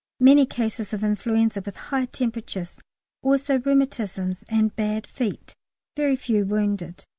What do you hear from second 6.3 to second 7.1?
wounded.